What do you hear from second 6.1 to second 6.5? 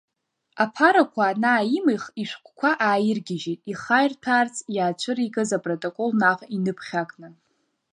наҟ